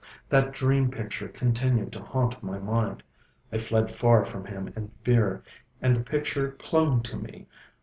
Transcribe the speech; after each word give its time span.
That 0.29 0.51
dream 0.51 0.89
picture 0.89 1.27
continued 1.27 1.91
to 1.91 2.01
haunt 2.01 2.41
my 2.41 2.57
mind. 2.57 3.03
I 3.51 3.59
fled 3.59 3.91
far 3.91 4.25
from 4.25 4.45
him 4.45 4.73
in 4.75 4.87
fear, 5.03 5.43
and 5.79 5.95
the 5.95 5.99
picture 6.01 6.53
clung 6.53 7.03
to 7.03 7.15
me. 7.17 7.45